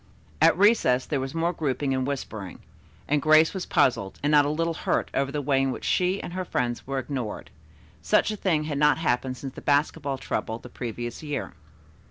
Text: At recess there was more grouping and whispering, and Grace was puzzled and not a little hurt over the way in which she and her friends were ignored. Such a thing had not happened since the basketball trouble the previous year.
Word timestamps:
At 0.41 0.57
recess 0.57 1.05
there 1.05 1.19
was 1.19 1.35
more 1.35 1.53
grouping 1.53 1.93
and 1.93 2.07
whispering, 2.07 2.61
and 3.07 3.21
Grace 3.21 3.53
was 3.53 3.67
puzzled 3.67 4.17
and 4.23 4.31
not 4.31 4.45
a 4.47 4.49
little 4.49 4.73
hurt 4.73 5.11
over 5.13 5.31
the 5.31 5.43
way 5.43 5.61
in 5.61 5.69
which 5.69 5.83
she 5.85 6.19
and 6.19 6.33
her 6.33 6.43
friends 6.43 6.87
were 6.87 6.97
ignored. 6.97 7.51
Such 8.01 8.31
a 8.31 8.35
thing 8.35 8.63
had 8.63 8.79
not 8.79 8.97
happened 8.97 9.37
since 9.37 9.53
the 9.53 9.61
basketball 9.61 10.17
trouble 10.17 10.57
the 10.57 10.69
previous 10.69 11.21
year. 11.21 11.53